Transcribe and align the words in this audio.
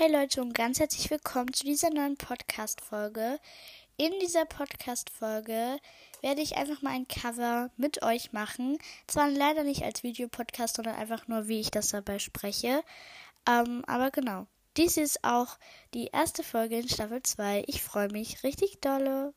Hey 0.00 0.10
Leute 0.10 0.40
und 0.40 0.54
ganz 0.54 0.80
herzlich 0.80 1.10
willkommen 1.10 1.52
zu 1.52 1.64
dieser 1.64 1.90
neuen 1.90 2.16
Podcast-Folge. 2.16 3.38
In 3.98 4.10
dieser 4.22 4.46
Podcast-Folge 4.46 5.76
werde 6.22 6.40
ich 6.40 6.56
einfach 6.56 6.80
mal 6.80 6.94
ein 6.94 7.06
Cover 7.06 7.68
mit 7.76 8.02
euch 8.02 8.32
machen. 8.32 8.78
Zwar 9.06 9.28
leider 9.28 9.62
nicht 9.62 9.82
als 9.82 10.02
Videopodcast, 10.02 10.76
sondern 10.76 10.94
einfach 10.94 11.28
nur, 11.28 11.48
wie 11.48 11.60
ich 11.60 11.70
das 11.70 11.90
dabei 11.90 12.18
spreche. 12.18 12.82
Ähm, 13.46 13.84
aber 13.86 14.10
genau. 14.10 14.46
Dies 14.78 14.96
ist 14.96 15.22
auch 15.22 15.58
die 15.92 16.06
erste 16.06 16.42
Folge 16.44 16.78
in 16.78 16.88
Staffel 16.88 17.22
2. 17.22 17.64
Ich 17.66 17.82
freue 17.82 18.08
mich 18.10 18.42
richtig 18.42 18.80
dolle. 18.80 19.34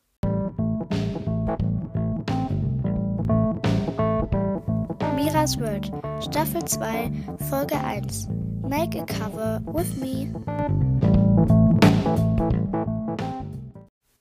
Miras 5.14 5.60
World, 5.60 5.92
Staffel 6.24 6.64
2, 6.64 7.12
Folge 7.50 7.76
1. 7.76 8.28
Make 8.68 8.96
a 8.96 9.04
cover 9.04 9.60
with 9.66 9.96
me. 9.96 10.32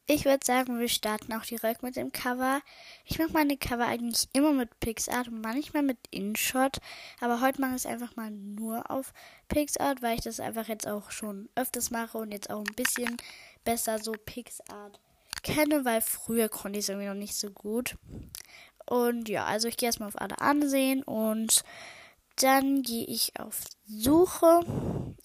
Ich 0.06 0.26
würde 0.26 0.46
sagen, 0.46 0.80
wir 0.80 0.90
starten 0.90 1.32
auch 1.34 1.46
direkt 1.46 1.82
mit 1.82 1.96
dem 1.96 2.12
Cover. 2.12 2.62
Ich 3.06 3.20
mache 3.20 3.32
meine 3.32 3.58
Cover 3.58 3.86
eigentlich 3.86 4.28
immer 4.34 4.52
mit 4.52 4.80
PixArt 4.80 5.30
und 5.30 5.42
manchmal 5.42 5.84
mit 5.84 5.98
InShot. 6.12 6.78
Aber 7.22 7.42
heute 7.42 7.62
mache 7.62 7.72
ich 7.72 7.78
es 7.78 7.86
einfach 7.86 8.16
mal 8.16 8.30
nur 8.32 8.92
auf 8.92 9.14
PixArt, 9.48 10.02
weil 10.02 10.16
ich 10.16 10.24
das 10.24 10.40
einfach 10.40 10.68
jetzt 10.68 10.88
auch 10.88 11.10
schon 11.12 11.50
öfters 11.56 11.90
mache 11.90 12.18
und 12.18 12.32
jetzt 12.32 12.50
auch 12.50 12.60
ein 12.60 12.76
bisschen 12.76 13.18
besser 13.64 14.00
so 14.00 14.12
PixArt 14.12 15.00
kenne, 15.42 15.86
weil 15.86 16.02
früher 16.02 16.50
konnte 16.50 16.80
ich 16.80 16.86
es 16.86 16.90
irgendwie 16.90 17.08
noch 17.08 17.14
nicht 17.14 17.36
so 17.36 17.50
gut. 17.50 17.96
Und 18.86 19.30
ja, 19.30 19.46
also 19.46 19.68
ich 19.68 19.78
gehe 19.78 19.88
erstmal 19.88 20.10
auf 20.10 20.20
alle 20.20 20.40
ansehen 20.42 21.04
und 21.04 21.64
dann 22.36 22.82
gehe 22.82 23.06
ich 23.06 23.40
auf 23.40 23.64
Suche. 23.86 24.62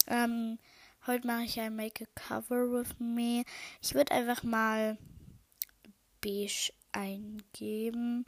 Ähm, 0.06 0.58
heute 1.06 1.26
mache 1.26 1.44
ich 1.44 1.60
ein 1.60 1.76
Make 1.76 2.04
a 2.04 2.08
Cover 2.14 2.70
with 2.70 2.98
Me. 2.98 3.44
Ich 3.80 3.94
würde 3.94 4.12
einfach 4.12 4.42
mal 4.42 4.98
beige 6.20 6.72
eingeben. 6.92 8.24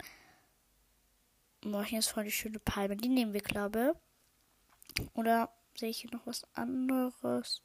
Hier 1.63 1.99
ist 1.99 2.09
voll 2.09 2.23
die 2.23 2.31
schöne 2.31 2.59
Palme. 2.59 2.97
Die 2.97 3.09
nehmen 3.09 3.33
wir, 3.33 3.41
glaube 3.41 3.95
ich. 4.97 5.09
Oder 5.13 5.49
sehe 5.75 5.89
ich 5.89 5.99
hier 6.01 6.11
noch 6.11 6.25
was 6.25 6.43
anderes? 6.53 7.61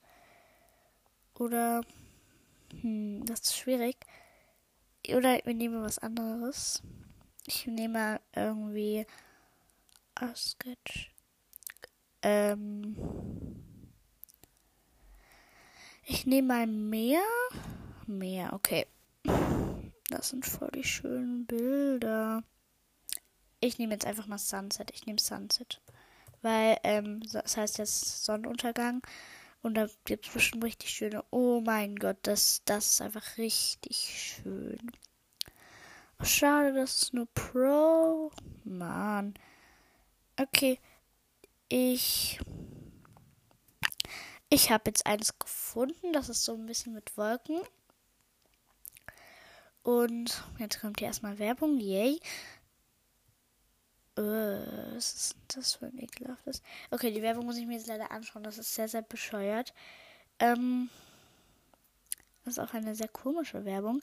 Oder. 1.34 1.82
Hm, 2.80 3.24
das 3.24 3.40
ist 3.40 3.56
schwierig. 3.56 3.96
Oder 5.08 5.40
wir 5.44 5.54
nehmen 5.54 5.82
was 5.82 5.98
anderes. 5.98 6.82
Ich 7.46 7.66
nehme 7.66 8.20
irgendwie 8.34 9.06
Ah, 10.18 10.34
Sketch. 10.34 11.12
Ähm. 12.22 12.96
Ich 16.04 16.24
nehme 16.24 16.48
mal 16.48 16.66
mehr. 16.66 17.22
Mehr, 18.06 18.54
okay. 18.54 18.86
Das 20.08 20.30
sind 20.30 20.46
voll 20.46 20.70
die 20.74 20.84
schönen 20.84 21.44
Bilder. 21.44 22.42
Ich 23.60 23.78
nehme 23.78 23.92
jetzt 23.92 24.06
einfach 24.06 24.26
mal 24.26 24.38
Sunset. 24.38 24.90
Ich 24.92 25.04
nehme 25.04 25.18
Sunset. 25.18 25.82
Weil, 26.40 26.78
ähm, 26.84 27.20
das 27.32 27.58
heißt 27.58 27.76
jetzt 27.76 28.24
Sonnenuntergang. 28.24 29.02
Und 29.62 29.74
da 29.74 29.88
gibt 30.04 30.28
es 30.28 30.32
bestimmt 30.32 30.64
richtig 30.64 30.90
schöne. 30.90 31.24
Oh 31.30 31.60
mein 31.60 31.96
Gott, 31.96 32.18
das, 32.22 32.62
das 32.64 32.88
ist 32.88 33.00
einfach 33.02 33.36
richtig 33.36 34.40
schön. 34.42 34.92
Schade, 36.22 36.72
das 36.72 37.02
ist 37.02 37.14
nur 37.14 37.26
Pro. 37.34 38.30
Mann. 38.64 39.34
Okay. 40.38 40.78
Ich. 41.68 42.38
Ich 44.48 44.70
habe 44.70 44.84
jetzt 44.86 45.06
eines 45.06 45.38
gefunden. 45.38 46.12
Das 46.12 46.28
ist 46.28 46.44
so 46.44 46.54
ein 46.54 46.66
bisschen 46.66 46.94
mit 46.94 47.16
Wolken. 47.16 47.60
Und 49.82 50.44
jetzt 50.58 50.80
kommt 50.80 50.98
hier 50.98 51.08
erstmal 51.08 51.38
Werbung. 51.38 51.78
Yay. 51.78 52.20
Äh, 54.16 54.22
was 54.94 55.14
ist 55.14 55.36
das 55.48 55.74
für 55.74 55.86
ein 55.86 55.98
ekelhaftes? 55.98 56.62
Okay, 56.90 57.12
die 57.12 57.22
Werbung 57.22 57.44
muss 57.44 57.56
ich 57.56 57.66
mir 57.66 57.74
jetzt 57.74 57.86
leider 57.86 58.10
anschauen. 58.10 58.42
Das 58.42 58.58
ist 58.58 58.74
sehr, 58.74 58.88
sehr 58.88 59.02
bescheuert. 59.02 59.74
Ähm, 60.38 60.90
das 62.44 62.54
ist 62.54 62.58
auch 62.58 62.74
eine 62.74 62.94
sehr 62.94 63.08
komische 63.08 63.64
Werbung. 63.64 64.00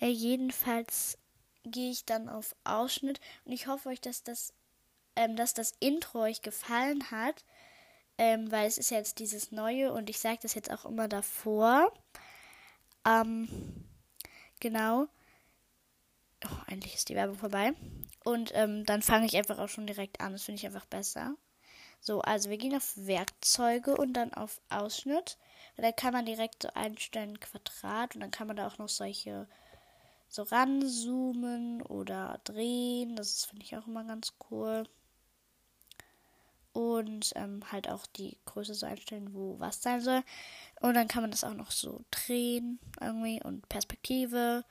Äh, 0.00 0.08
jedenfalls 0.08 1.18
gehe 1.64 1.90
ich 1.90 2.04
dann 2.04 2.28
auf 2.28 2.54
Ausschnitt 2.64 3.20
und 3.44 3.52
ich 3.52 3.66
hoffe 3.66 3.88
euch, 3.88 4.00
dass 4.00 4.22
das 4.22 4.52
ähm, 5.18 5.34
dass 5.34 5.52
das 5.52 5.72
Intro 5.80 6.22
euch 6.22 6.42
gefallen 6.42 7.10
hat, 7.10 7.44
ähm, 8.18 8.52
weil 8.52 8.68
es 8.68 8.78
ist 8.78 8.90
jetzt 8.90 9.18
dieses 9.18 9.50
neue 9.50 9.92
und 9.92 10.08
ich 10.08 10.20
sage 10.20 10.38
das 10.42 10.54
jetzt 10.54 10.70
auch 10.70 10.84
immer 10.84 11.08
davor. 11.08 11.92
Ähm, 13.04 13.48
genau. 14.60 15.08
Oh, 16.44 16.62
endlich 16.68 16.94
ist 16.94 17.08
die 17.08 17.16
Werbung 17.16 17.36
vorbei. 17.36 17.72
Und 18.24 18.52
ähm, 18.54 18.86
dann 18.86 19.02
fange 19.02 19.26
ich 19.26 19.36
einfach 19.36 19.58
auch 19.58 19.68
schon 19.68 19.88
direkt 19.88 20.20
an. 20.20 20.32
Das 20.32 20.44
finde 20.44 20.60
ich 20.60 20.66
einfach 20.66 20.86
besser. 20.86 21.34
So, 22.00 22.20
also 22.20 22.48
wir 22.48 22.56
gehen 22.56 22.76
auf 22.76 22.92
Werkzeuge 22.96 23.96
und 23.96 24.12
dann 24.12 24.32
auf 24.32 24.60
Ausschnitt. 24.68 25.36
Und 25.76 25.82
da 25.82 25.90
kann 25.90 26.12
man 26.12 26.26
direkt 26.26 26.62
so 26.62 26.68
einstellen 26.74 27.40
Quadrat 27.40 28.14
und 28.14 28.20
dann 28.20 28.30
kann 28.30 28.46
man 28.46 28.56
da 28.56 28.68
auch 28.68 28.78
noch 28.78 28.88
solche 28.88 29.48
so 30.28 30.44
ranzoomen 30.44 31.82
oder 31.82 32.40
drehen. 32.44 33.16
Das 33.16 33.46
finde 33.46 33.64
ich 33.64 33.76
auch 33.76 33.88
immer 33.88 34.04
ganz 34.04 34.34
cool 34.50 34.84
und 36.78 37.32
ähm, 37.34 37.60
halt 37.72 37.88
auch 37.88 38.06
die 38.06 38.38
Größe 38.44 38.72
so 38.72 38.86
einstellen, 38.86 39.34
wo 39.34 39.58
was 39.58 39.82
sein 39.82 40.00
soll. 40.00 40.22
Und 40.80 40.94
dann 40.94 41.08
kann 41.08 41.24
man 41.24 41.32
das 41.32 41.42
auch 41.42 41.54
noch 41.54 41.72
so 41.72 42.04
drehen 42.12 42.78
irgendwie 43.00 43.42
und 43.42 43.68
Perspektive, 43.68 44.64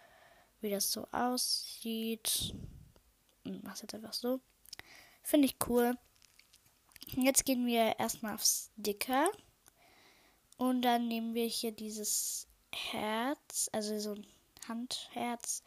wie 0.61 0.69
das 0.69 0.89
so 0.89 1.05
aussieht. 1.11 2.55
Und 3.43 3.61
mach's 3.65 3.81
jetzt 3.81 3.93
einfach 3.93 4.13
so. 4.13 4.39
Finde 5.21 5.47
ich 5.47 5.57
cool. 5.67 5.97
Jetzt 7.07 7.43
gehen 7.43 7.65
wir 7.65 7.99
erstmal 7.99 8.35
auf 8.35 8.45
Sticker. 8.45 9.29
Und 10.55 10.83
dann 10.83 11.09
nehmen 11.09 11.33
wir 11.33 11.45
hier 11.45 11.73
dieses 11.73 12.47
Herz, 12.71 13.69
also 13.73 13.99
so 13.99 14.13
ein 14.13 14.25
Handherz. 14.65 15.61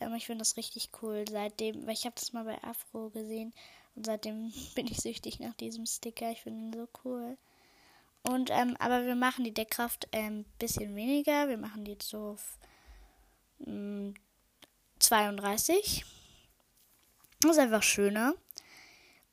Ähm, 0.00 0.14
ich 0.14 0.24
finde 0.24 0.38
das 0.38 0.56
richtig 0.56 0.88
cool. 1.02 1.26
Seitdem, 1.30 1.86
weil 1.86 1.92
ich 1.92 2.06
habe 2.06 2.16
das 2.18 2.32
mal 2.32 2.44
bei 2.44 2.64
Afro 2.64 3.10
gesehen 3.10 3.52
und 3.98 4.06
seitdem 4.06 4.52
bin 4.76 4.86
ich 4.86 5.00
süchtig 5.00 5.40
nach 5.40 5.54
diesem 5.54 5.84
Sticker. 5.84 6.30
Ich 6.30 6.42
finde 6.42 6.60
ihn 6.60 6.72
so 6.72 6.88
cool. 7.04 7.36
Und, 8.22 8.48
ähm, 8.50 8.76
aber 8.78 9.04
wir 9.04 9.16
machen 9.16 9.42
die 9.42 9.52
Deckkraft 9.52 10.06
ein 10.14 10.38
ähm, 10.38 10.44
bisschen 10.60 10.94
weniger. 10.94 11.48
Wir 11.48 11.58
machen 11.58 11.84
die 11.84 11.92
jetzt 11.92 12.08
so 12.08 12.18
auf 12.18 12.58
ähm, 13.66 14.14
32. 15.00 16.04
Das 17.40 17.52
ist 17.52 17.58
einfach 17.58 17.82
schöner. 17.82 18.34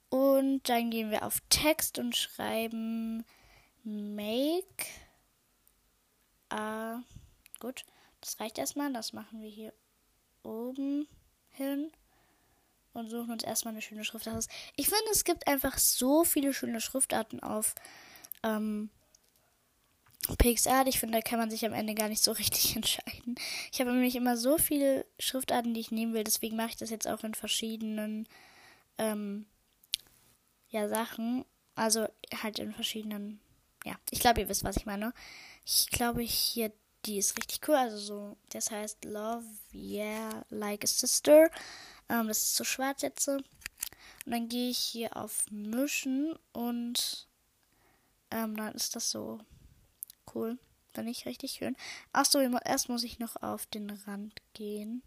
Und 0.10 0.68
dann 0.68 0.90
gehen 0.90 1.12
wir 1.12 1.24
auf 1.24 1.42
Text 1.50 2.00
und 2.00 2.16
schreiben 2.16 3.24
Make. 3.84 4.88
Äh, 6.50 6.96
gut, 7.60 7.86
das 8.20 8.40
reicht 8.40 8.58
erstmal. 8.58 8.92
Das 8.92 9.14
machen 9.14 9.44
wir 9.44 9.50
hier 9.50 9.74
oben 10.42 11.08
hin 11.52 11.92
und 12.96 13.10
suchen 13.10 13.32
uns 13.32 13.44
erstmal 13.44 13.74
eine 13.74 13.82
schöne 13.82 14.04
Schrift 14.04 14.28
aus. 14.28 14.48
Ich 14.76 14.88
finde, 14.88 15.12
es 15.12 15.24
gibt 15.24 15.48
einfach 15.48 15.78
so 15.78 16.24
viele 16.24 16.54
schöne 16.54 16.82
Schriftarten 16.82 17.42
auf 17.42 17.76
ähm, 18.44 18.90
PixArt. 20.38 20.88
Ich 20.88 21.00
finde, 21.00 21.18
da 21.18 21.22
kann 21.22 21.40
man 21.40 21.50
sich 21.50 21.66
am 21.66 21.74
Ende 21.74 21.94
gar 21.94 22.10
nicht 22.10 22.24
so 22.24 22.32
richtig 22.34 22.76
entscheiden. 22.76 23.36
Ich 23.72 23.80
habe 23.80 23.92
nämlich 23.92 24.16
immer 24.16 24.38
so 24.38 24.58
viele 24.58 25.06
Schriftarten, 25.20 25.74
die 25.74 25.82
ich 25.82 25.92
nehmen 25.92 26.14
will. 26.14 26.24
Deswegen 26.24 26.56
mache 26.56 26.70
ich 26.70 26.78
das 26.78 26.90
jetzt 26.90 27.08
auch 27.08 27.24
in 27.24 27.34
verschiedenen 27.34 28.28
ähm, 28.98 29.46
ja, 30.70 30.88
Sachen. 30.88 31.46
Also 31.76 32.08
halt 32.42 32.60
in 32.60 32.74
verschiedenen. 32.74 33.40
Ja, 33.84 33.96
ich 34.10 34.20
glaube, 34.20 34.42
ihr 34.42 34.50
wisst, 34.50 34.64
was 34.64 34.78
ich 34.78 34.86
meine. 34.86 35.14
Ich 35.66 35.88
glaube, 35.88 36.22
hier, 36.22 36.72
die 37.06 37.18
ist 37.18 37.38
richtig 37.38 37.68
cool. 37.68 37.76
Also 37.76 37.98
so, 37.98 38.38
das 38.50 38.72
heißt 38.72 39.06
Love, 39.06 39.46
yeah, 39.74 40.46
like 40.50 40.84
a 40.84 40.88
sister. 40.88 41.52
Ähm, 42.10 42.28
das 42.28 42.40
ist 42.40 42.56
so 42.56 42.64
schwarz 42.64 43.02
jetzt. 43.02 43.28
Und 43.28 43.46
dann 44.26 44.50
gehe 44.50 44.70
ich 44.70 44.78
hier 44.78 45.18
auf 45.18 45.46
Mischen 45.52 46.36
und 46.52 47.28
ähm, 48.32 48.56
dann 48.56 48.74
ist 48.74 48.96
das 48.96 49.12
so 49.12 49.40
cool. 50.34 50.58
Dann 50.94 51.06
nicht 51.06 51.26
richtig 51.26 51.52
schön. 51.52 51.76
Achso, 52.14 52.40
erst 52.40 52.90
muss 52.90 53.04
ich 53.04 53.20
noch 53.20 53.36
auf 53.42 53.66
den 53.66 53.90
Rand 53.90 54.42
gehen. 54.54 55.04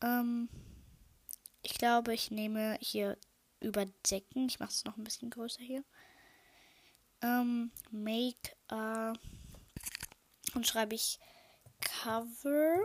Ähm, 0.00 0.48
ich 1.62 1.74
glaube, 1.74 2.14
ich 2.14 2.30
nehme 2.30 2.78
hier 2.80 3.18
überdecken. 3.60 4.46
Ich 4.48 4.60
mache 4.60 4.70
es 4.70 4.84
noch 4.84 4.96
ein 4.96 5.04
bisschen 5.04 5.30
größer 5.30 5.62
hier. 5.62 5.84
Ähm, 7.22 7.72
make 7.90 8.54
a 8.68 9.14
und 10.54 10.66
schreibe 10.66 10.94
ich 10.94 11.18
Cover. 11.80 12.78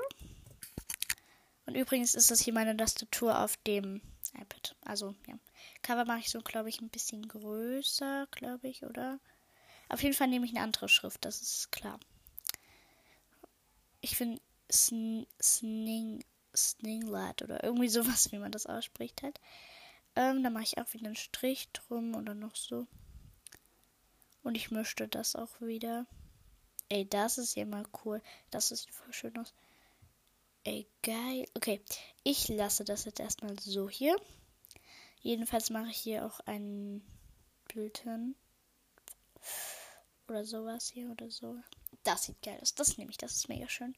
Und 1.70 1.76
übrigens 1.76 2.16
ist 2.16 2.32
das 2.32 2.40
hier 2.40 2.52
meine 2.52 2.76
Tastatur 2.76 3.44
auf 3.44 3.56
dem 3.58 4.02
iPad. 4.34 4.76
Also, 4.86 5.14
ja. 5.28 5.36
Cover 5.84 6.04
mache 6.04 6.22
ich 6.22 6.32
so, 6.32 6.42
glaube 6.42 6.68
ich, 6.68 6.82
ein 6.82 6.90
bisschen 6.90 7.28
größer, 7.28 8.28
glaube 8.32 8.68
ich, 8.68 8.86
oder? 8.86 9.20
Auf 9.88 10.02
jeden 10.02 10.16
Fall 10.16 10.30
nehme 10.30 10.48
ich 10.48 10.56
eine 10.56 10.64
andere 10.64 10.90
Schrift, 10.90 11.24
das 11.26 11.44
ist 11.44 11.72
klar. 11.72 12.00
Ich 14.02 14.18
finde 14.18 14.42
Sn 14.72 15.28
Sning, 15.40 16.26
Sninglat 16.58 17.44
oder 17.44 17.64
irgendwie 17.64 17.90
sowas, 17.90 18.32
wie 18.32 18.40
man 18.40 18.52
das 18.52 18.66
ausspricht 18.66 19.22
halt. 19.22 19.40
Ähm, 20.16 20.42
dann 20.42 20.54
mache 20.54 20.64
ich 20.64 20.80
auch 20.80 20.92
wieder 20.96 21.06
einen 21.06 21.16
Strich 21.16 21.70
drum 21.72 22.16
oder 22.16 22.34
noch 22.34 22.56
so. 22.56 22.88
Und 24.42 24.56
ich 24.56 24.72
möchte 24.72 25.08
das 25.08 25.36
auch 25.36 25.62
wieder. 25.62 26.08
Ey, 26.90 27.08
das 27.08 27.38
ist 27.38 27.56
ja 27.56 27.66
mal 27.66 27.86
cool. 28.04 28.24
Das 28.50 28.70
sieht 28.70 28.90
voll 28.90 29.14
schön 29.14 29.38
aus. 29.38 29.54
Ey, 30.70 30.86
geil. 31.02 31.48
Okay, 31.56 31.82
ich 32.24 32.48
lasse 32.48 32.84
das 32.84 33.06
jetzt 33.06 33.20
erstmal 33.20 33.58
so 33.58 33.90
hier. 33.90 34.16
Jedenfalls 35.20 35.72
mache 35.72 35.90
ich 35.90 35.98
hier 35.98 36.28
auch 36.28 36.42
einen 36.42 37.02
Bild 37.74 37.98
hin. 37.98 38.36
Oder 40.28 40.46
sowas 40.46 40.88
hier 40.88 41.10
oder 41.10 41.32
so. 41.32 41.56
Das 42.04 42.26
sieht 42.26 42.40
geil 42.44 42.60
aus. 42.62 42.76
Das 42.76 43.00
nehme 43.00 43.10
ich. 43.10 43.18
Das 43.18 43.36
ist 43.36 43.50
mega 43.50 43.68
schön. 43.68 43.96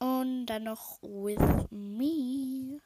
Und 0.00 0.46
dann 0.46 0.64
noch 0.64 1.00
with 1.00 1.68
me. 1.70 2.80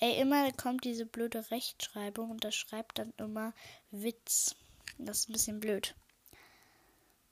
Ey, 0.00 0.20
immer 0.20 0.52
kommt 0.52 0.84
diese 0.84 1.06
blöde 1.06 1.50
Rechtschreibung 1.50 2.30
und 2.30 2.44
das 2.44 2.54
schreibt 2.54 2.98
dann 2.98 3.14
immer 3.16 3.54
Witz. 3.90 4.54
Das 4.98 5.20
ist 5.20 5.30
ein 5.30 5.32
bisschen 5.32 5.60
blöd. 5.60 5.94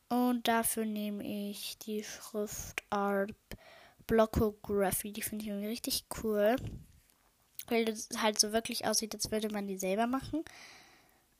Und 0.09 0.49
dafür 0.49 0.87
nehme 0.87 1.23
ich 1.51 1.77
die 1.77 2.03
Schriftart 2.03 3.35
Blockography. 4.09 5.13
Die 5.13 5.23
finde 5.23 5.45
ich 5.45 5.51
irgendwie 5.51 5.69
richtig 5.69 6.07
cool. 6.23 6.57
Weil 7.69 7.85
das 7.85 8.09
halt 8.21 8.41
so 8.41 8.53
wirklich 8.53 8.87
aussieht, 8.87 9.15
als 9.15 9.31
würde 9.31 9.51
man 9.51 9.69
die 9.69 9.79
selber 9.79 10.09
machen. 10.09 10.45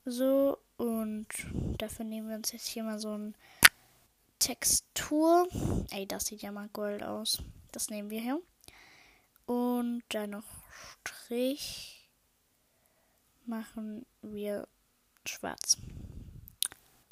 So, 0.05 0.57
und 0.77 1.27
dafür 1.77 2.05
nehmen 2.05 2.29
wir 2.29 2.37
uns 2.37 2.53
jetzt 2.53 2.67
hier 2.67 2.83
mal 2.83 2.99
so 2.99 3.17
ein 3.17 3.35
Textur. 4.39 5.47
Ey, 5.91 6.07
das 6.07 6.27
sieht 6.27 6.41
ja 6.41 6.51
mal 6.51 6.69
gold 6.69 7.03
aus. 7.03 7.43
Das 7.73 7.89
nehmen 7.89 8.09
wir 8.09 8.21
hier. 8.21 8.41
Und 9.45 10.03
dann 10.09 10.29
noch 10.29 10.45
Strich 10.71 12.09
machen 13.45 14.05
wir 14.21 14.67
schwarz. 15.25 15.77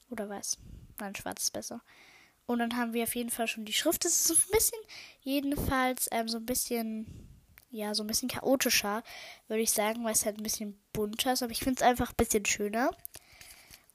Oder 0.10 0.30
weiß. 0.30 0.58
Nein, 1.00 1.16
schwarz 1.16 1.44
ist 1.44 1.52
besser. 1.52 1.82
Und 2.48 2.60
dann 2.60 2.78
haben 2.78 2.94
wir 2.94 3.04
auf 3.04 3.16
jeden 3.16 3.30
Fall 3.30 3.48
schon 3.48 3.66
die 3.66 3.74
Schrift. 3.74 4.06
Das 4.06 4.14
ist 4.14 4.28
so 4.28 4.34
ein 4.34 4.52
bisschen, 4.52 4.80
jedenfalls, 5.22 6.08
ähm, 6.12 6.28
so 6.30 6.38
ein 6.38 6.46
bisschen, 6.46 7.06
ja, 7.70 7.94
so 7.94 8.04
ein 8.04 8.08
bisschen 8.08 8.30
chaotischer, 8.30 9.04
würde 9.48 9.62
ich 9.62 9.72
sagen, 9.72 10.04
weil 10.04 10.14
es 10.14 10.26
halt 10.26 10.38
ein 10.38 10.44
bisschen 10.44 10.80
bunter 10.94 11.34
ist. 11.34 11.44
Aber 11.44 11.52
ich 11.52 11.60
finde 11.60 11.82
es 11.82 11.88
einfach 11.88 12.12
ein 12.12 12.18
bisschen 12.18 12.46
schöner. 12.46 12.92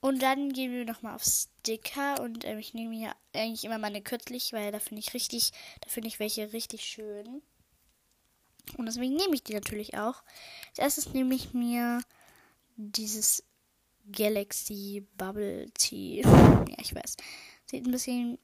Und 0.00 0.20
dann 0.20 0.52
gehen 0.52 0.72
wir 0.72 0.84
nochmal 0.84 1.14
auf 1.14 1.24
Sticker 1.24 2.20
und 2.20 2.44
ähm, 2.44 2.58
ich 2.58 2.74
nehme 2.74 2.94
hier 2.94 3.14
eigentlich 3.32 3.64
immer 3.64 3.78
meine 3.78 4.02
kürzlich, 4.02 4.52
weil 4.52 4.72
da 4.72 4.80
finde 4.80 5.00
ich 5.00 5.14
richtig, 5.14 5.52
da 5.80 5.88
finde 5.88 6.08
ich 6.08 6.18
welche 6.18 6.52
richtig 6.52 6.84
schön. 6.84 7.40
Und 8.76 8.86
deswegen 8.86 9.14
nehme 9.14 9.34
ich 9.34 9.44
die 9.44 9.54
natürlich 9.54 9.94
auch. 9.96 10.22
Als 10.70 10.78
erstes 10.78 11.14
nehme 11.14 11.34
ich 11.34 11.54
mir 11.54 12.02
dieses 12.76 13.44
Galaxy 14.10 15.06
Bubble 15.16 15.70
Tea. 15.74 16.22
ja, 16.22 16.76
ich 16.78 16.94
weiß. 16.94 17.16
Sieht 17.72 17.86
ein 17.86 17.90
bisschen. 17.90 18.38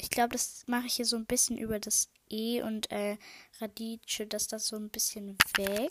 Ich 0.00 0.10
glaube, 0.10 0.34
das 0.34 0.62
mache 0.68 0.86
ich 0.86 0.94
hier 0.94 1.04
so 1.04 1.16
ein 1.16 1.26
bisschen 1.26 1.58
über 1.58 1.80
das 1.80 2.08
E 2.30 2.62
und 2.62 2.88
äh, 2.92 3.18
Radice, 3.60 4.28
dass 4.28 4.46
das 4.46 4.68
so 4.68 4.76
ein 4.76 4.90
bisschen 4.90 5.36
weg. 5.56 5.90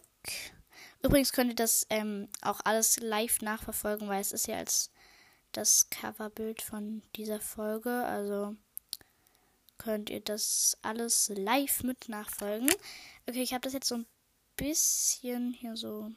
Übrigens 1.04 1.34
könnt 1.34 1.52
ihr 1.52 1.56
das 1.56 1.86
ähm, 1.90 2.30
auch 2.42 2.62
alles 2.64 3.02
live 3.02 3.42
nachverfolgen, 3.42 4.08
weil 4.08 4.22
es 4.22 4.32
ist 4.32 4.48
ja 4.48 4.56
als 4.56 4.92
das 5.52 5.90
Coverbild 5.90 6.62
von 6.62 7.02
dieser 7.18 7.42
Folge. 7.42 8.06
Also 8.06 8.56
könnt 9.78 10.10
ihr 10.10 10.22
das 10.22 10.78
alles 10.84 11.30
live 11.36 11.84
mit 11.84 12.08
nachfolgen. 12.08 12.70
Okay, 13.28 13.44
ich 13.44 13.52
habe 13.52 13.62
das 13.64 13.74
jetzt 13.74 13.90
so 13.90 13.96
ein 13.96 14.06
bisschen 14.56 15.52
hier 15.52 15.76
so 15.76 16.12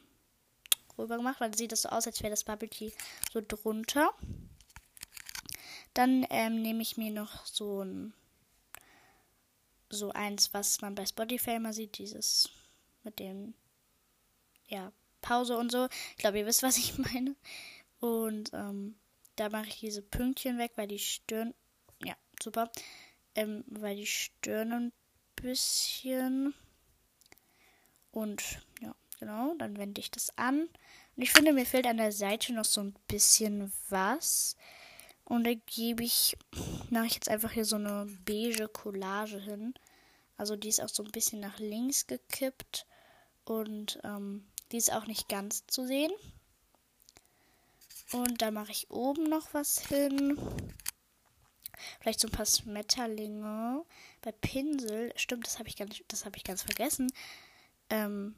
rüber 0.97 1.17
gemacht, 1.17 1.41
weil 1.41 1.53
sieht 1.57 1.73
das 1.73 1.81
so 1.81 1.89
aus, 1.89 2.07
als 2.07 2.21
wäre 2.23 2.31
das 2.31 2.45
Bubble 2.45 2.69
Tea 2.69 2.93
so 3.33 3.41
drunter. 3.45 4.13
Dann 5.93 6.25
ähm, 6.29 6.61
nehme 6.61 6.81
ich 6.81 6.97
mir 6.97 7.11
noch 7.11 7.45
so 7.45 7.83
ein 7.83 8.13
so 9.89 10.11
eins, 10.11 10.53
was 10.53 10.81
man 10.81 10.95
bei 10.95 11.05
Spotify 11.05 11.55
immer 11.55 11.73
sieht, 11.73 11.97
dieses 11.97 12.49
mit 13.03 13.19
dem 13.19 13.53
ja, 14.67 14.91
Pause 15.21 15.57
und 15.57 15.71
so. 15.71 15.87
Ich 16.11 16.17
glaube, 16.17 16.39
ihr 16.39 16.45
wisst, 16.45 16.63
was 16.63 16.77
ich 16.77 16.97
meine. 17.13 17.35
Und 17.99 18.51
ähm, 18.53 18.95
da 19.35 19.49
mache 19.49 19.67
ich 19.67 19.79
diese 19.79 20.01
Pünktchen 20.01 20.57
weg, 20.57 20.71
weil 20.75 20.87
die 20.87 20.99
Stirn. 20.99 21.53
Ja, 22.03 22.15
super. 22.41 22.71
Ähm, 23.35 23.63
weil 23.67 23.95
die 23.97 24.07
Stirn 24.07 24.71
ein 24.71 24.93
bisschen. 25.35 26.53
Und 28.11 28.59
ja, 28.81 28.95
genau. 29.19 29.53
Dann 29.57 29.77
wende 29.77 30.01
ich 30.01 30.09
das 30.09 30.37
an. 30.37 30.61
Und 31.15 31.23
ich 31.23 31.31
finde, 31.31 31.53
mir 31.53 31.65
fehlt 31.65 31.85
an 31.85 31.97
der 31.97 32.11
Seite 32.11 32.53
noch 32.53 32.65
so 32.65 32.81
ein 32.81 32.95
bisschen 33.07 33.71
was. 33.89 34.55
Und 35.31 35.45
da 35.45 35.53
gebe 35.53 36.03
ich, 36.03 36.37
mache 36.89 37.05
ich 37.05 37.13
jetzt 37.13 37.29
einfach 37.29 37.53
hier 37.53 37.63
so 37.63 37.77
eine 37.77 38.05
beige 38.25 38.67
Collage 38.67 39.39
hin. 39.39 39.73
Also 40.35 40.57
die 40.57 40.67
ist 40.67 40.81
auch 40.81 40.89
so 40.89 41.03
ein 41.03 41.11
bisschen 41.11 41.39
nach 41.39 41.57
links 41.57 42.05
gekippt. 42.05 42.85
Und 43.45 43.97
ähm, 44.03 44.45
die 44.73 44.77
ist 44.77 44.91
auch 44.91 45.07
nicht 45.07 45.29
ganz 45.29 45.65
zu 45.67 45.87
sehen. 45.87 46.11
Und 48.11 48.41
da 48.41 48.51
mache 48.51 48.73
ich 48.73 48.91
oben 48.91 49.23
noch 49.23 49.53
was 49.53 49.79
hin. 49.79 50.37
Vielleicht 52.01 52.19
so 52.19 52.27
ein 52.27 52.33
paar 52.33 52.45
Schmetterlinge. 52.45 53.85
Bei 54.21 54.33
Pinsel, 54.33 55.13
stimmt, 55.15 55.47
das 55.47 55.59
habe 55.59 55.69
ich, 55.69 55.77
ganz, 55.77 55.95
hab 56.25 56.35
ich 56.35 56.43
ganz 56.43 56.61
vergessen. 56.61 57.09
Ähm, 57.89 58.35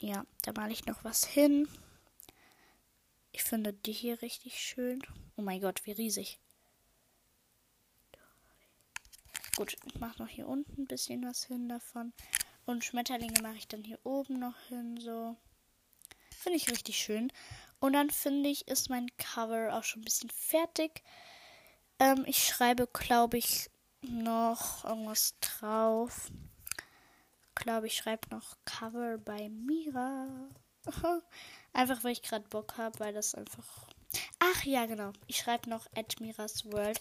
ja, 0.00 0.26
da 0.42 0.52
male 0.52 0.74
ich 0.74 0.84
noch 0.84 1.02
was 1.02 1.24
hin. 1.24 1.66
Ich 3.36 3.44
finde 3.44 3.74
die 3.74 3.92
hier 3.92 4.22
richtig 4.22 4.58
schön. 4.58 5.02
Oh 5.36 5.42
mein 5.42 5.60
Gott, 5.60 5.82
wie 5.84 5.92
riesig. 5.92 6.40
Gut, 9.56 9.76
ich 9.84 10.00
mache 10.00 10.22
noch 10.22 10.28
hier 10.28 10.48
unten 10.48 10.80
ein 10.80 10.86
bisschen 10.86 11.22
was 11.22 11.44
hin 11.44 11.68
davon. 11.68 12.14
Und 12.64 12.82
Schmetterlinge 12.82 13.42
mache 13.42 13.56
ich 13.56 13.68
dann 13.68 13.84
hier 13.84 13.98
oben 14.04 14.38
noch 14.38 14.58
hin, 14.68 14.98
so. 14.98 15.36
Finde 16.30 16.56
ich 16.56 16.70
richtig 16.70 16.96
schön. 16.96 17.30
Und 17.78 17.92
dann 17.92 18.08
finde 18.08 18.48
ich, 18.48 18.68
ist 18.68 18.88
mein 18.88 19.14
Cover 19.18 19.76
auch 19.76 19.84
schon 19.84 20.00
ein 20.00 20.06
bisschen 20.06 20.30
fertig. 20.30 21.02
Ähm, 21.98 22.24
ich 22.26 22.42
schreibe, 22.42 22.86
glaube 22.86 23.36
ich, 23.36 23.68
noch 24.00 24.82
irgendwas 24.86 25.34
drauf. 25.42 26.32
Glaube 27.54 27.88
ich, 27.88 27.96
schreibe 27.98 28.30
noch 28.30 28.56
Cover 28.64 29.18
bei 29.18 29.50
Mira. 29.50 30.48
Einfach, 31.72 32.04
weil 32.04 32.12
ich 32.12 32.22
gerade 32.22 32.48
Bock 32.48 32.76
habe, 32.78 32.98
weil 33.00 33.12
das 33.12 33.34
einfach. 33.34 33.86
Ach 34.38 34.64
ja, 34.64 34.86
genau. 34.86 35.12
Ich 35.26 35.38
schreibe 35.38 35.68
noch 35.68 35.86
Admiras 35.94 36.64
World, 36.72 37.00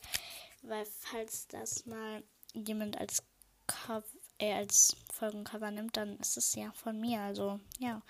weil 0.64 0.86
falls 0.86 1.48
das 1.48 1.86
mal 1.86 2.24
jemand 2.54 2.98
als 2.98 3.24
Cover, 3.68 4.04
äh, 4.40 4.54
als 4.54 4.96
Folgencover 5.14 5.72
nimmt, 5.72 5.98
dann 5.98 6.18
ist 6.20 6.38
es 6.38 6.56
ja 6.56 6.72
von 6.74 7.00
mir. 7.00 7.22
Also 7.22 7.60
ja 7.80 8.02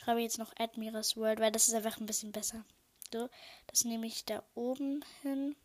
schreibe 0.00 0.20
jetzt 0.20 0.38
noch 0.38 0.52
Admiras 0.58 1.16
World, 1.16 1.40
weil 1.40 1.52
das 1.52 1.68
ist 1.68 1.74
einfach 1.74 1.98
ein 1.98 2.06
bisschen 2.06 2.32
besser. 2.32 2.64
So, 3.12 3.28
das 3.66 3.84
nehme 3.84 4.06
ich 4.06 4.24
da 4.24 4.42
oben 4.54 5.04
hin. 5.22 5.56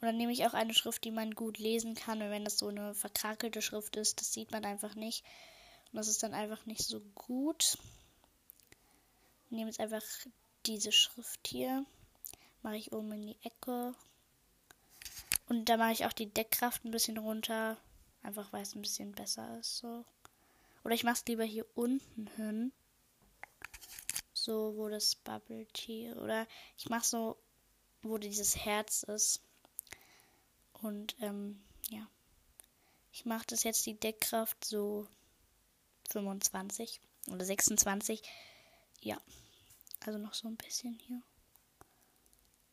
Und 0.00 0.06
dann 0.06 0.16
nehme 0.16 0.32
ich 0.32 0.46
auch 0.46 0.54
eine 0.54 0.72
Schrift, 0.72 1.04
die 1.04 1.10
man 1.10 1.34
gut 1.34 1.58
lesen 1.58 1.94
kann. 1.94 2.22
Und 2.22 2.30
wenn 2.30 2.44
das 2.44 2.58
so 2.58 2.68
eine 2.68 2.94
verkrakelte 2.94 3.60
Schrift 3.60 3.96
ist, 3.96 4.20
das 4.20 4.32
sieht 4.32 4.50
man 4.52 4.64
einfach 4.64 4.94
nicht. 4.94 5.24
Und 5.92 5.96
das 5.96 6.08
ist 6.08 6.22
dann 6.22 6.34
einfach 6.34 6.66
nicht 6.66 6.84
so 6.84 7.00
gut. 7.14 7.78
Ich 9.46 9.50
nehme 9.50 9.68
jetzt 9.68 9.80
einfach 9.80 10.02
diese 10.66 10.92
Schrift 10.92 11.46
hier. 11.48 11.84
Mache 12.62 12.76
ich 12.76 12.92
oben 12.92 13.12
in 13.12 13.22
die 13.22 13.36
Ecke. 13.42 13.94
Und 15.48 15.64
da 15.64 15.76
mache 15.76 15.92
ich 15.92 16.06
auch 16.06 16.12
die 16.12 16.30
Deckkraft 16.32 16.84
ein 16.84 16.92
bisschen 16.92 17.18
runter. 17.18 17.76
Einfach 18.22 18.52
weil 18.52 18.62
es 18.62 18.74
ein 18.74 18.82
bisschen 18.82 19.12
besser 19.12 19.58
ist. 19.58 19.78
So. 19.78 20.04
Oder 20.84 20.94
ich 20.94 21.02
mache 21.02 21.14
es 21.14 21.26
lieber 21.26 21.44
hier 21.44 21.66
unten 21.74 22.28
hin. 22.36 22.72
So, 24.32 24.76
wo 24.76 24.88
das 24.88 25.16
Bubble 25.16 25.66
Tea. 25.72 26.12
Oder 26.12 26.46
ich 26.78 26.88
mache 26.88 27.04
so, 27.04 27.36
wo 28.02 28.18
dieses 28.18 28.56
Herz 28.56 29.02
ist. 29.02 29.42
Und 30.74 31.16
ähm, 31.20 31.60
ja. 31.88 32.06
Ich 33.12 33.24
mache 33.24 33.46
das 33.48 33.64
jetzt 33.64 33.84
die 33.86 33.98
Deckkraft 33.98 34.64
so 34.64 35.08
25 36.10 37.00
oder 37.30 37.44
26. 37.44 38.22
Ja. 39.00 39.20
Also 40.04 40.18
noch 40.18 40.34
so 40.34 40.48
ein 40.48 40.56
bisschen 40.56 40.94
hier. 40.94 41.22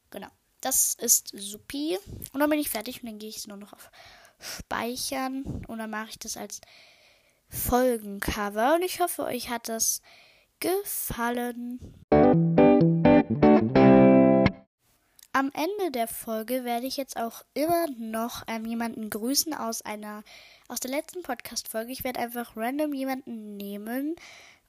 Genau. 0.09 0.29
Das 0.61 0.95
ist 0.95 1.31
supi. 1.33 1.97
Und 2.33 2.39
dann 2.39 2.49
bin 2.49 2.59
ich 2.59 2.69
fertig 2.69 3.01
und 3.01 3.09
dann 3.09 3.19
gehe 3.19 3.29
ich 3.29 3.37
es 3.37 3.47
nur 3.47 3.57
noch 3.57 3.73
auf 3.73 3.91
Speichern. 4.39 5.65
Und 5.67 5.77
dann 5.79 5.89
mache 5.89 6.09
ich 6.09 6.19
das 6.19 6.37
als 6.37 6.61
Folgencover 7.49 8.75
und 8.75 8.81
ich 8.81 8.99
hoffe, 8.99 9.23
euch 9.23 9.49
hat 9.49 9.69
das 9.69 10.01
gefallen. 10.59 11.79
Am 15.37 15.51
Ende 15.53 15.91
der 15.91 16.07
Folge 16.07 16.63
werde 16.63 16.87
ich 16.87 16.97
jetzt 16.97 17.15
auch 17.15 17.43
immer 17.53 17.85
noch 17.99 18.43
ähm, 18.47 18.65
jemanden 18.65 19.11
grüßen 19.11 19.53
aus 19.53 19.83
einer 19.83 20.23
aus 20.67 20.79
der 20.79 20.89
letzten 20.89 21.21
Podcast-Folge. 21.21 21.91
Ich 21.91 22.03
werde 22.03 22.19
einfach 22.19 22.57
random 22.57 22.91
jemanden 22.91 23.55
nehmen. 23.55 24.15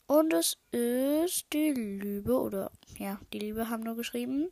Und 0.06 0.34
es 0.34 0.58
ist 0.70 1.46
die 1.54 1.70
Liebe, 1.70 2.38
oder 2.38 2.70
ja, 2.98 3.18
die 3.32 3.38
Liebe 3.38 3.70
haben 3.70 3.82
nur 3.82 3.96
geschrieben. 3.96 4.50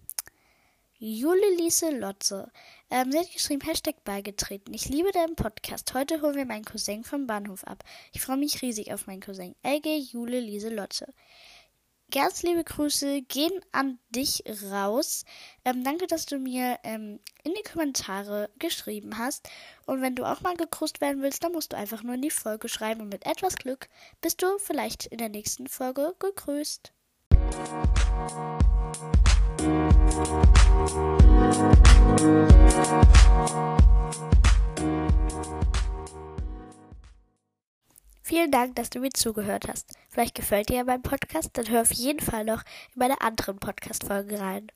Jule 0.99 1.54
Lise 1.58 1.90
Lotze. 1.90 2.50
Ähm, 2.90 3.12
sie 3.12 3.18
hat 3.18 3.30
geschrieben, 3.30 3.66
Hashtag 3.66 4.02
beigetreten. 4.04 4.73
Ich 4.73 4.88
liebe 4.88 5.12
deinen 5.12 5.37
Podcast. 5.37 5.92
Heute 5.92 6.23
holen 6.23 6.37
wir 6.37 6.46
meinen 6.46 6.64
Cousin 6.64 7.04
vom 7.04 7.26
Bahnhof 7.26 7.62
ab. 7.64 7.85
Ich 8.14 8.23
freue 8.23 8.38
mich 8.38 8.62
riesig 8.62 8.90
auf 8.94 9.06
meinen 9.06 9.20
Cousin. 9.20 9.54
LG 9.62 9.99
Jule 10.12 10.40
Lise 10.40 10.70
Lotze. 10.75 11.12
Ganz 12.12 12.44
liebe 12.44 12.62
Grüße 12.62 13.22
gehen 13.22 13.60
an 13.72 13.98
dich 14.10 14.44
raus. 14.70 15.25
Ähm, 15.64 15.82
danke, 15.82 16.06
dass 16.06 16.25
du 16.25 16.38
mir 16.38 16.78
ähm, 16.84 17.18
in 17.42 17.52
die 17.52 17.68
Kommentare 17.68 18.48
geschrieben 18.60 19.18
hast. 19.18 19.48
Und 19.86 20.02
wenn 20.02 20.14
du 20.14 20.25
auch 20.25 20.40
mal 20.40 20.56
gegrüßt 20.56 21.00
werden 21.00 21.20
willst, 21.22 21.42
dann 21.42 21.52
musst 21.52 21.72
du 21.72 21.76
einfach 21.76 22.04
nur 22.04 22.14
in 22.14 22.22
die 22.22 22.30
Folge 22.30 22.68
schreiben. 22.68 23.00
Und 23.00 23.08
mit 23.08 23.26
etwas 23.26 23.56
Glück 23.56 23.88
bist 24.20 24.40
du 24.40 24.46
vielleicht 24.58 25.06
in 25.06 25.18
der 25.18 25.30
nächsten 25.30 25.66
Folge 25.66 26.14
gegrüßt. 26.20 26.92
Vielen 38.28 38.50
Dank, 38.50 38.75
dass 38.75 38.90
du 38.90 38.99
mir 38.99 39.11
zugehört 39.11 39.68
hast. 39.68 39.92
Vielleicht 40.09 40.35
gefällt 40.35 40.68
dir 40.68 40.78
ja 40.78 40.85
mein 40.85 41.00
Podcast, 41.00 41.50
dann 41.52 41.68
hör 41.68 41.83
auf 41.83 41.92
jeden 41.92 42.18
Fall 42.18 42.45
noch 42.45 42.64
in 42.92 42.99
meine 42.99 43.21
anderen 43.21 43.61
Podcast-Folgen 43.61 44.35
rein. 44.37 44.66